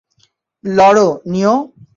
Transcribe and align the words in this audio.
লড়ো, 0.63 1.07
নিও! 1.31 1.55